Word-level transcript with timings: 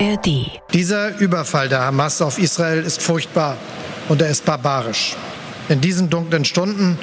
ARD. 0.00 0.50
Dieser 0.72 1.18
Überfall 1.18 1.68
der 1.68 1.80
Hamas 1.80 2.22
auf 2.22 2.38
Israel 2.38 2.82
ist 2.82 3.02
furchtbar 3.02 3.58
und 4.08 4.22
er 4.22 4.30
ist 4.30 4.46
barbarisch. 4.46 5.14
In 5.68 5.82
diesen 5.82 6.08
dunklen 6.08 6.46
Stunden 6.46 6.98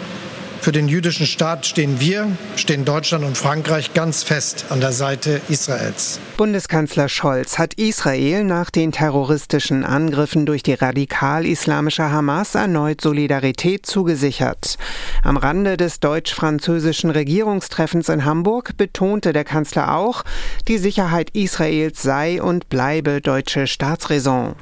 für 0.61 0.71
den 0.71 0.87
jüdischen 0.87 1.25
Staat 1.25 1.65
stehen 1.65 1.99
wir, 1.99 2.31
stehen 2.55 2.85
Deutschland 2.85 3.23
und 3.23 3.37
Frankreich 3.37 3.93
ganz 3.93 4.23
fest 4.23 4.65
an 4.69 4.79
der 4.79 4.91
Seite 4.91 5.41
Israels. 5.49 6.19
Bundeskanzler 6.37 7.09
Scholz 7.09 7.57
hat 7.57 7.73
Israel 7.75 8.43
nach 8.43 8.69
den 8.69 8.91
terroristischen 8.91 9.83
Angriffen 9.83 10.45
durch 10.45 10.63
die 10.63 10.73
radikal-islamische 10.73 12.11
Hamas 12.11 12.55
erneut 12.55 13.01
Solidarität 13.01 13.85
zugesichert. 13.85 14.77
Am 15.23 15.37
Rande 15.37 15.77
des 15.77 15.99
deutsch-französischen 15.99 17.09
Regierungstreffens 17.09 18.09
in 18.09 18.25
Hamburg 18.25 18.77
betonte 18.77 19.33
der 19.33 19.43
Kanzler 19.43 19.95
auch, 19.95 20.23
die 20.67 20.77
Sicherheit 20.77 21.29
Israels 21.31 22.01
sei 22.01 22.41
und 22.41 22.69
bleibe 22.69 23.21
deutsche 23.21 23.67
Staatsräson. 23.67 24.55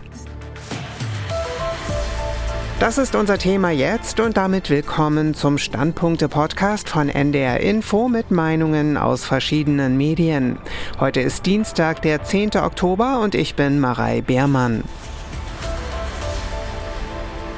Das 2.79 2.97
ist 2.97 3.15
unser 3.15 3.37
Thema 3.37 3.71
jetzt 3.71 4.19
und 4.19 4.35
damit 4.35 4.69
willkommen 4.69 5.33
zum 5.33 5.57
Standpunkte-Podcast 5.57 6.89
von 6.89 7.07
NDR 7.07 7.61
Info 7.61 8.09
mit 8.09 8.31
Meinungen 8.31 8.97
aus 8.97 9.23
verschiedenen 9.23 9.95
Medien. 9.95 10.57
Heute 10.99 11.21
ist 11.21 11.45
Dienstag, 11.45 12.01
der 12.01 12.25
10. 12.25 12.57
Oktober 12.57 13.21
und 13.21 13.33
ich 13.33 13.55
bin 13.55 13.79
Marei 13.79 14.19
Beermann. 14.19 14.83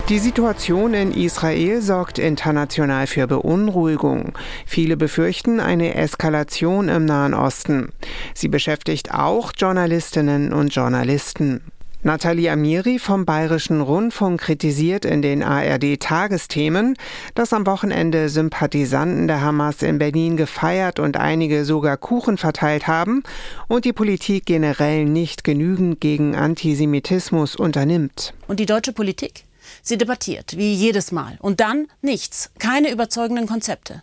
Die 0.07 0.19
Situation 0.19 0.93
in 0.93 1.11
Israel 1.11 1.81
sorgt 1.81 2.19
international 2.19 3.07
für 3.07 3.25
Beunruhigung. 3.25 4.33
Viele 4.67 4.97
befürchten 4.97 5.59
eine 5.59 5.95
Eskalation 5.95 6.89
im 6.89 7.05
Nahen 7.05 7.33
Osten. 7.33 7.91
Sie 8.35 8.49
beschäftigt 8.49 9.11
auch 9.11 9.51
Journalistinnen 9.57 10.53
und 10.53 10.75
Journalisten. 10.75 11.61
Nathalie 12.07 12.49
Amiri 12.49 12.99
vom 12.99 13.25
Bayerischen 13.25 13.81
Rundfunk 13.81 14.39
kritisiert 14.39 15.03
in 15.03 15.21
den 15.21 15.43
ARD-Tagesthemen, 15.43 16.95
dass 17.35 17.51
am 17.51 17.65
Wochenende 17.67 18.29
Sympathisanten 18.29 19.27
der 19.27 19.41
Hamas 19.41 19.81
in 19.81 19.97
Berlin 19.97 20.37
gefeiert 20.37 20.99
und 20.99 21.17
einige 21.17 21.65
sogar 21.65 21.97
Kuchen 21.97 22.37
verteilt 22.37 22.87
haben 22.87 23.23
und 23.67 23.83
die 23.83 23.91
Politik 23.91 24.45
generell 24.45 25.03
nicht 25.03 25.43
genügend 25.43 25.99
gegen 25.99 26.33
Antisemitismus 26.33 27.57
unternimmt. 27.57 28.33
Und 28.47 28.61
die 28.61 28.65
deutsche 28.65 28.93
Politik? 28.93 29.43
Sie 29.81 29.97
debattiert, 29.97 30.55
wie 30.55 30.73
jedes 30.73 31.11
Mal. 31.11 31.37
Und 31.41 31.59
dann 31.59 31.87
nichts, 32.01 32.51
keine 32.57 32.89
überzeugenden 32.89 33.47
Konzepte. 33.47 34.01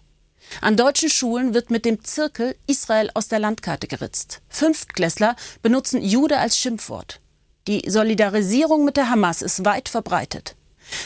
An 0.61 0.77
deutschen 0.77 1.09
Schulen 1.09 1.55
wird 1.55 1.71
mit 1.71 1.87
dem 1.87 2.05
Zirkel 2.05 2.55
Israel 2.67 3.11
aus 3.15 3.29
der 3.29 3.39
Landkarte 3.39 3.87
geritzt. 3.87 4.43
Fünftklässler 4.51 5.37
benutzen 5.63 6.03
Jude 6.03 6.37
als 6.37 6.59
Schimpfwort. 6.59 7.23
Die 7.67 7.89
Solidarisierung 7.89 8.85
mit 8.85 8.99
der 8.99 9.09
Hamas 9.09 9.41
ist 9.41 9.65
weit 9.65 9.89
verbreitet. 9.89 10.55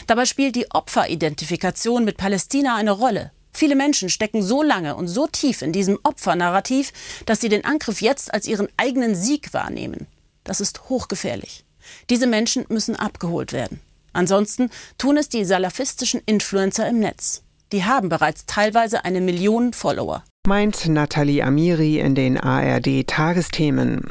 Dabei 0.07 0.25
spielt 0.25 0.57
die 0.57 0.69
Opferidentifikation 0.71 2.03
mit 2.03 2.17
Palästina 2.17 2.75
eine 2.75 2.91
Rolle. 2.91 3.31
Viele 3.53 3.75
Menschen 3.75 4.09
stecken 4.09 4.43
so 4.43 4.61
lange 4.61 4.95
und 4.95 5.07
so 5.07 5.25
tief 5.27 5.61
in 5.61 5.71
diesem 5.71 5.97
Opfernarrativ, 6.03 6.91
dass 7.25 7.39
sie 7.39 7.47
den 7.47 7.63
Angriff 7.63 8.01
jetzt 8.01 8.33
als 8.33 8.45
ihren 8.45 8.67
eigenen 8.75 9.15
Sieg 9.15 9.53
wahrnehmen. 9.53 10.07
Das 10.43 10.59
ist 10.59 10.89
hochgefährlich. 10.89 11.63
Diese 12.09 12.27
Menschen 12.27 12.65
müssen 12.67 12.97
abgeholt 12.97 13.53
werden. 13.53 13.79
Ansonsten 14.11 14.69
tun 14.97 15.15
es 15.15 15.29
die 15.29 15.45
salafistischen 15.45 16.21
Influencer 16.25 16.87
im 16.89 16.99
Netz. 16.99 17.43
Die 17.71 17.85
haben 17.85 18.09
bereits 18.09 18.45
teilweise 18.45 19.05
eine 19.05 19.21
Million 19.21 19.71
Follower 19.71 20.23
meint 20.49 20.87
Nathalie 20.89 21.43
Amiri 21.43 21.99
in 21.99 22.15
den 22.15 22.35
ARD-Tagesthemen. 22.35 24.01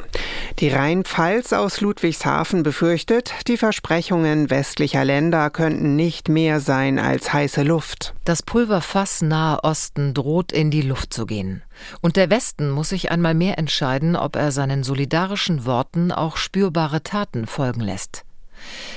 Die 0.59 0.69
Rheinpfalz 0.69 1.51
aus 1.51 1.81
Ludwigshafen 1.81 2.63
befürchtet, 2.63 3.33
die 3.49 3.57
Versprechungen 3.57 4.49
westlicher 4.49 5.03
Länder 5.03 5.49
könnten 5.49 5.97
nicht 5.97 6.29
mehr 6.29 6.61
sein 6.61 6.97
als 6.97 7.33
heiße 7.33 7.63
Luft. 7.63 8.13
Das 8.23 8.41
Pulverfass 8.41 9.21
Nahe 9.21 9.61
Osten 9.65 10.13
droht 10.13 10.53
in 10.53 10.71
die 10.71 10.81
Luft 10.81 11.13
zu 11.13 11.25
gehen. 11.25 11.61
Und 11.99 12.15
der 12.15 12.29
Westen 12.29 12.69
muss 12.69 12.87
sich 12.87 13.11
einmal 13.11 13.33
mehr 13.33 13.57
entscheiden, 13.57 14.15
ob 14.15 14.37
er 14.37 14.53
seinen 14.53 14.83
solidarischen 14.83 15.65
Worten 15.65 16.13
auch 16.13 16.37
spürbare 16.37 17.03
Taten 17.03 17.47
folgen 17.47 17.81
lässt. 17.81 18.23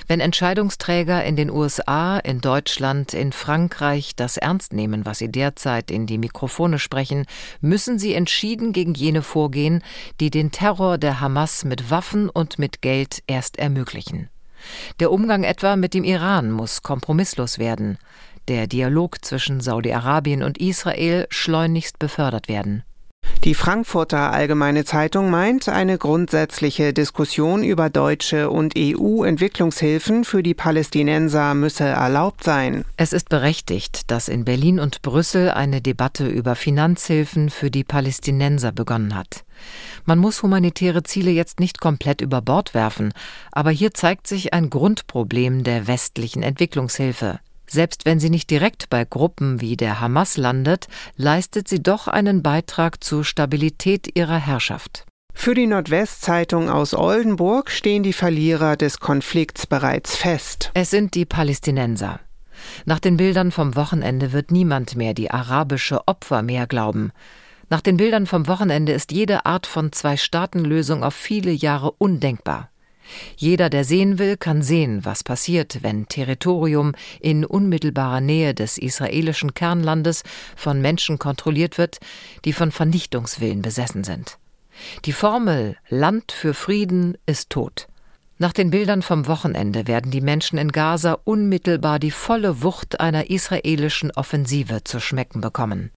Wenn 0.06 0.21
Entscheidungsträger 0.21 1.25
in 1.25 1.37
den 1.37 1.50
USA, 1.50 2.19
in 2.19 2.41
Deutschland, 2.41 3.15
in 3.15 3.33
Frankreich 3.33 4.17
das 4.17 4.37
ernst 4.37 4.73
nehmen, 4.73 5.05
was 5.06 5.19
sie 5.19 5.31
derzeit 5.31 5.91
in 5.91 6.06
die 6.06 6.19
Mikrofone 6.19 6.78
sprechen, 6.78 7.27
müssen 7.61 7.99
sie 7.99 8.15
entschieden 8.15 8.73
gegen 8.73 8.95
jene 8.95 9.23
vorgehen, 9.23 9.83
die 10.21 10.31
den 10.31 10.50
Terror 10.50 10.99
der 10.99 11.21
Hamas 11.21 11.65
mit 11.65 11.91
Waffen 11.91 12.28
und 12.28 12.59
mit 12.59 12.83
Geld 12.83 13.23
erst 13.27 13.59
ermöglichen. 13.59 14.28
Der 15.00 15.11
Umgang 15.11 15.45
etwa 15.45 15.77
mit 15.77 15.94
dem 15.94 16.05
Iran 16.05 16.50
muss 16.50 16.83
kompromisslos 16.83 17.59
werden, 17.59 17.99
der 18.49 18.67
Dialog 18.67 19.25
zwischen 19.25 19.61
Saudi-Arabien 19.61 20.43
und 20.43 20.59
Israel 20.59 21.27
schleunigst 21.31 21.99
befördert 21.99 22.49
werden. 22.49 22.83
Die 23.44 23.54
Frankfurter 23.54 24.32
Allgemeine 24.32 24.84
Zeitung 24.84 25.28
meint, 25.28 25.69
eine 25.69 25.98
grundsätzliche 25.98 26.92
Diskussion 26.92 27.64
über 27.64 27.91
deutsche 27.91 28.48
und 28.48 28.75
EU-Entwicklungshilfen 28.78 30.22
für 30.22 30.44
die 30.44 30.54
Palästinenser 30.54 31.52
müsse 31.54 31.82
erlaubt 31.82 32.44
sein. 32.44 32.84
Es 32.97 33.12
ist 33.12 33.28
berechtigt, 33.31 34.12
dass 34.12 34.28
in 34.28 34.44
Berlin 34.44 34.78
und 34.78 35.02
Brüssel 35.02 35.50
eine 35.50 35.81
Debatte 35.81 36.28
über 36.28 36.54
Finanzhilfen 36.54 37.50
für 37.50 37.72
die 37.72 37.82
Palästinenser 37.82 38.70
begonnen 38.70 39.16
hat. 39.16 39.44
Man 40.04 40.20
muss 40.20 40.44
humanitäre 40.44 41.02
Ziele 41.02 41.32
jetzt 41.32 41.58
nicht 41.58 41.81
komplett 41.81 42.20
über 42.20 42.42
Bord 42.42 42.75
werfen, 42.75 43.12
aber 43.50 43.72
hier 43.72 43.92
zeigt 43.92 44.28
sich 44.28 44.54
ein 44.54 44.70
Grundproblem 44.70 45.64
der 45.64 45.88
westlichen 45.88 46.44
Entwicklungshilfe. 46.44 47.41
Selbst 47.72 48.05
wenn 48.05 48.21
sie 48.21 48.28
nicht 48.28 48.50
direkt 48.50 48.91
bei 48.91 49.06
Gruppen 49.06 49.62
wie 49.62 49.78
der 49.78 49.99
Hamas 49.99 50.37
landet, 50.37 50.88
leistet 51.16 51.69
sie 51.69 51.83
doch 51.83 52.06
einen 52.06 52.43
Beitrag 52.43 53.03
zur 53.03 53.25
Stabilität 53.25 54.15
ihrer 54.15 54.37
Herrschaft. 54.37 55.06
Für 55.33 55.55
die 55.55 55.66
Nordwestzeitung 55.66 56.69
aus 56.69 56.93
Oldenburg 56.93 57.71
stehen 57.71 58.03
die 58.03 58.12
Verlierer 58.12 58.77
des 58.77 59.00
Konflikts 59.00 59.66
bereits 59.66 60.15
fest. 60.15 60.71
Es 60.75 60.91
sind 60.91 61.15
die 61.15 61.25
Palästinenser. 61.25 62.21
Nach 62.84 63.00
den 63.00 63.16
Bildern 63.16 63.50
vom 63.50 63.75
Wochenende 63.75 64.32
wird 64.32 64.50
niemand 64.50 64.94
mehr 64.94 65.15
die 65.15 65.31
arabische 65.31 66.06
Opfer 66.06 66.43
mehr 66.43 66.66
glauben. 66.66 67.11
Nach 67.71 67.81
den 67.81 67.97
Bildern 67.97 68.27
vom 68.27 68.49
Wochenende 68.49 68.93
ist 68.93 69.12
jede 69.12 69.47
Art 69.47 69.66
von 69.66 69.93
Zwei-Staaten-Lösung 69.93 71.03
auf 71.03 71.15
viele 71.15 71.53
Jahre 71.53 71.93
undenkbar. 71.93 72.69
Jeder, 73.36 73.70
der 73.70 73.84
sehen 73.84 74.18
will, 74.18 74.36
kann 74.36 74.62
sehen, 74.62 75.04
was 75.04 75.24
passiert, 75.24 75.82
wenn 75.82 76.08
Territorium 76.08 76.94
in 77.20 77.44
unmittelbarer 77.44 78.20
Nähe 78.20 78.54
des 78.54 78.78
israelischen 78.78 79.54
Kernlandes 79.54 80.22
von 80.56 80.80
Menschen 80.80 81.18
kontrolliert 81.18 81.78
wird, 81.78 81.98
die 82.44 82.52
von 82.52 82.70
Vernichtungswillen 82.70 83.62
besessen 83.62 84.04
sind. 84.04 84.38
Die 85.04 85.12
Formel 85.12 85.76
Land 85.88 86.32
für 86.32 86.54
Frieden 86.54 87.18
ist 87.26 87.50
tot. 87.50 87.88
Nach 88.38 88.52
den 88.52 88.70
Bildern 88.70 89.02
vom 89.02 89.28
Wochenende 89.28 89.86
werden 89.86 90.10
die 90.10 90.20
Menschen 90.20 90.58
in 90.58 90.72
Gaza 90.72 91.19
unmittelbar 91.24 91.98
die 91.98 92.10
volle 92.10 92.62
Wucht 92.62 92.98
einer 92.98 93.30
israelischen 93.30 94.10
Offensive 94.10 94.82
zu 94.82 94.98
schmecken 94.98 95.40
bekommen. 95.40 95.92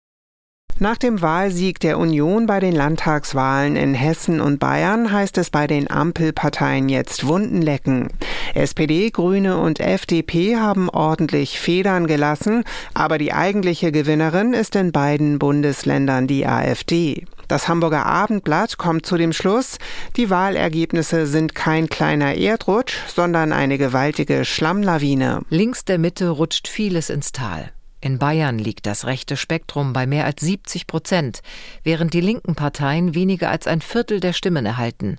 Nach 0.77 0.97
dem 0.97 1.21
Wahlsieg 1.21 1.79
der 1.79 1.97
Union 1.97 2.47
bei 2.47 2.59
den 2.59 2.75
Landtagswahlen 2.75 3.77
in 3.77 3.93
Hessen 3.93 4.41
und 4.41 4.59
Bayern 4.59 5.09
heißt 5.09 5.37
es 5.37 5.49
bei 5.49 5.67
den 5.67 5.89
Ampelparteien 5.89 6.89
jetzt 6.89 7.25
Wunden 7.25 7.61
lecken. 7.61 8.09
SPD, 8.55 9.09
Grüne 9.09 9.57
und 9.57 9.79
FDP 9.79 10.57
haben 10.57 10.89
ordentlich 10.89 11.61
Federn 11.61 12.07
gelassen, 12.07 12.65
aber 12.93 13.17
die 13.17 13.31
eigentliche 13.31 13.93
Gewinnerin 13.93 14.53
ist 14.53 14.75
in 14.75 14.91
beiden 14.91 15.39
Bundesländern 15.39 16.27
die 16.27 16.45
AfD. 16.45 17.23
Das 17.47 17.69
Hamburger 17.69 18.05
Abendblatt 18.05 18.77
kommt 18.77 19.05
zu 19.05 19.15
dem 19.15 19.31
Schluss, 19.31 19.77
die 20.17 20.29
Wahlergebnisse 20.29 21.25
sind 21.25 21.55
kein 21.55 21.87
kleiner 21.87 22.35
Erdrutsch, 22.35 22.97
sondern 23.07 23.53
eine 23.53 23.77
gewaltige 23.77 24.43
Schlammlawine. 24.43 25.43
Links 25.49 25.85
der 25.85 25.99
Mitte 25.99 26.27
rutscht 26.27 26.67
vieles 26.67 27.09
ins 27.09 27.31
Tal. 27.31 27.71
In 28.05 28.19
Bayern 28.19 28.59
liegt 28.59 28.85
das 28.85 29.05
rechte 29.05 29.35
Spektrum 29.35 29.91
bei 29.91 30.05
mehr 30.05 30.25
als 30.25 30.39
70 30.41 30.85
Prozent, 30.85 31.41
während 31.81 32.13
die 32.13 32.21
linken 32.21 32.53
Parteien 32.53 33.15
weniger 33.15 33.49
als 33.49 33.65
ein 33.65 33.81
Viertel 33.81 34.19
der 34.19 34.31
Stimmen 34.31 34.67
erhalten. 34.67 35.17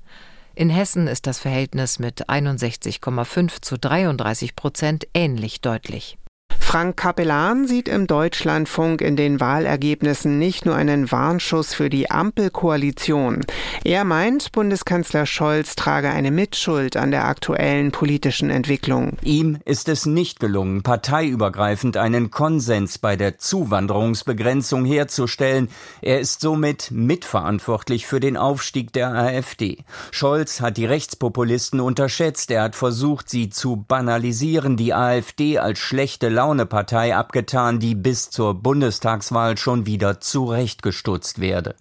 In 0.55 0.71
Hessen 0.71 1.09
ist 1.09 1.27
das 1.27 1.41
Verhältnis 1.41 1.99
mit 1.99 2.29
61,5 2.29 3.61
zu 3.61 3.77
33 3.77 4.55
Prozent 4.55 5.09
ähnlich 5.15 5.61
deutlich. 5.61 6.17
Frank 6.59 6.97
Capellan 6.97 7.69
sieht 7.69 7.89
im 7.89 8.09
Deutschlandfunk 8.09 9.01
in 9.01 9.15
den 9.15 9.39
Wahlergebnissen 9.39 10.39
nicht 10.39 10.67
nur 10.67 10.75
einen 10.75 11.11
Warnschuss 11.13 11.73
für 11.73 11.89
die 11.89 12.11
Ampelkoalition. 12.11 13.45
Er 13.85 14.05
meint, 14.05 14.51
Bundeskanzler 14.51 15.27
Scholz 15.27 15.77
trage 15.77 16.11
eine 16.11 16.33
Mitschuld 16.33 16.97
an 16.97 17.13
der 17.13 17.27
aktuellen 17.27 17.93
politischen 17.93 18.51
Entwicklung. 18.51 19.17
Ihm 19.23 19.59
ist 19.65 19.89
es 19.89 20.07
nicht 20.07 20.41
gelungen, 20.41 20.83
parteiübergreifend 20.83 21.97
einen 21.97 22.33
Konsens 22.33 22.99
bei 22.99 23.15
der 23.15 23.39
Zuwanderungsbegrenzung 23.39 24.85
herzustellen. 24.85 25.69
Er 26.03 26.19
ist 26.19 26.41
somit 26.41 26.91
mitverantwortlich 26.91 28.07
für 28.07 28.19
den 28.19 28.37
Aufstieg 28.37 28.93
der 28.93 29.15
AfD. 29.15 29.85
Scholz 30.11 30.61
hat 30.61 30.77
die 30.79 30.87
Rechtspopulisten 30.87 31.81
unterschätzt. 31.81 32.51
Er 32.51 32.65
hat 32.65 32.75
versucht, 32.75 33.31
sie 33.31 33.51
zu 33.51 33.77
banalisieren, 33.77 34.77
die 34.77 34.95
AfD 34.95 35.59
als 35.59 35.79
schlechte 35.79 36.29
Laune 36.29 36.46
Laune-Partei 36.47 37.17
abgetan, 37.17 37.81
die 37.81 37.97
bis 37.97 38.31
zur 38.31 38.55
Bundestagswahl 38.55 39.59
schon 39.59 39.85
wieder 39.85 40.21
zurechtgestutzt 40.21 41.41
werde. 41.41 41.75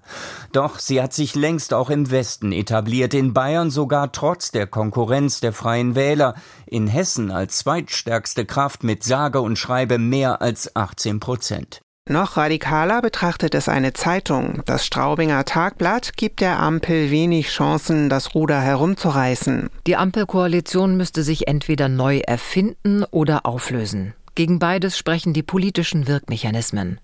Doch 0.53 0.79
sie 0.79 1.03
hat 1.03 1.13
sich 1.13 1.35
längst 1.35 1.71
auch 1.71 1.91
im 1.91 2.09
Westen 2.09 2.51
etabliert, 2.51 3.13
in 3.13 3.31
Bayern 3.31 3.69
sogar 3.69 4.11
trotz 4.11 4.49
der 4.49 4.65
Konkurrenz 4.65 5.39
der 5.39 5.53
Freien 5.53 5.93
Wähler, 5.93 6.33
in 6.65 6.87
Hessen 6.87 7.29
als 7.29 7.59
zweitstärkste 7.59 8.45
Kraft 8.45 8.83
mit 8.83 9.03
sage 9.03 9.39
und 9.39 9.59
schreibe 9.59 9.99
mehr 9.99 10.41
als 10.41 10.75
18 10.75 11.19
Prozent. 11.19 11.81
Noch 12.09 12.37
radikaler 12.37 13.01
betrachtet 13.03 13.53
es 13.53 13.69
eine 13.69 13.93
Zeitung. 13.93 14.63
Das 14.65 14.85
Straubinger 14.85 15.45
Tagblatt 15.45 16.17
gibt 16.17 16.39
der 16.39 16.59
Ampel 16.59 17.11
wenig 17.11 17.49
Chancen, 17.49 18.09
das 18.09 18.33
Ruder 18.33 18.61
herumzureißen. 18.61 19.69
Die 19.85 19.95
Ampelkoalition 19.95 20.97
müsste 20.97 21.21
sich 21.21 21.47
entweder 21.47 21.87
neu 21.87 22.19
erfinden 22.19 23.03
oder 23.09 23.45
auflösen. 23.45 24.13
Gegen 24.35 24.59
beides 24.59 24.97
sprechen 24.97 25.33
die 25.33 25.43
politischen 25.43 26.07
Wirkmechanismen. 26.07 26.99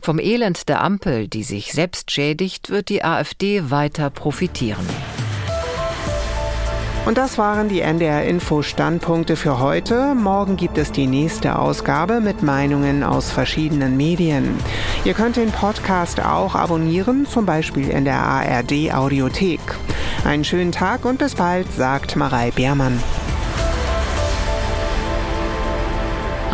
Vom 0.00 0.18
Elend 0.18 0.68
der 0.68 0.82
Ampel, 0.82 1.28
die 1.28 1.42
sich 1.42 1.72
selbst 1.72 2.10
schädigt, 2.10 2.70
wird 2.70 2.88
die 2.88 3.04
AfD 3.04 3.70
weiter 3.70 4.08
profitieren. 4.08 4.86
Und 7.04 7.18
das 7.18 7.38
waren 7.38 7.68
die 7.68 7.80
NDR 7.80 8.24
Info 8.24 8.62
Standpunkte 8.62 9.36
für 9.36 9.60
heute. 9.60 10.14
Morgen 10.16 10.56
gibt 10.56 10.76
es 10.76 10.90
die 10.90 11.06
nächste 11.06 11.56
Ausgabe 11.56 12.20
mit 12.20 12.42
Meinungen 12.42 13.04
aus 13.04 13.30
verschiedenen 13.30 13.96
Medien. 13.96 14.58
Ihr 15.04 15.14
könnt 15.14 15.36
den 15.36 15.52
Podcast 15.52 16.20
auch 16.20 16.56
abonnieren, 16.56 17.24
zum 17.26 17.46
Beispiel 17.46 17.90
in 17.90 18.04
der 18.04 18.18
ARD 18.18 18.92
Audiothek. 18.92 19.60
Einen 20.24 20.44
schönen 20.44 20.72
Tag 20.72 21.04
und 21.04 21.20
bis 21.20 21.36
bald, 21.36 21.70
sagt 21.72 22.16
Marei 22.16 22.50
Beermann. 22.50 23.00